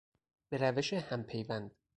[0.49, 1.75] به روش همپیوند